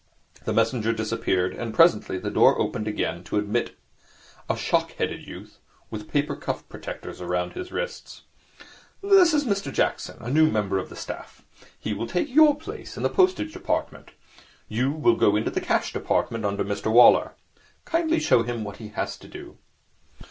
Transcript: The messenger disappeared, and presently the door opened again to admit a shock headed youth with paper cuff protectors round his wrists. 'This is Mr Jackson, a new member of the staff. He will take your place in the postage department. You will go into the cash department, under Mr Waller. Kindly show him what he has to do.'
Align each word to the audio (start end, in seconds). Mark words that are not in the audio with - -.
The 0.45 0.51
messenger 0.51 0.93
disappeared, 0.93 1.53
and 1.53 1.75
presently 1.75 2.17
the 2.17 2.31
door 2.31 2.57
opened 2.59 2.87
again 2.87 3.23
to 3.25 3.37
admit 3.37 3.77
a 4.49 4.57
shock 4.57 4.93
headed 4.93 5.27
youth 5.27 5.59
with 5.91 6.07
paper 6.09 6.35
cuff 6.35 6.67
protectors 6.67 7.21
round 7.21 7.53
his 7.53 7.71
wrists. 7.71 8.23
'This 9.03 9.35
is 9.35 9.45
Mr 9.45 9.71
Jackson, 9.71 10.17
a 10.19 10.31
new 10.31 10.49
member 10.49 10.79
of 10.79 10.89
the 10.89 10.95
staff. 10.95 11.43
He 11.77 11.93
will 11.93 12.07
take 12.07 12.33
your 12.33 12.55
place 12.57 12.97
in 12.97 13.03
the 13.03 13.09
postage 13.11 13.53
department. 13.53 14.09
You 14.67 14.91
will 14.91 15.15
go 15.15 15.35
into 15.35 15.51
the 15.51 15.61
cash 15.61 15.93
department, 15.93 16.45
under 16.45 16.65
Mr 16.65 16.91
Waller. 16.91 17.33
Kindly 17.85 18.19
show 18.19 18.41
him 18.41 18.63
what 18.63 18.77
he 18.77 18.87
has 18.87 19.17
to 19.19 19.27
do.' 19.27 19.59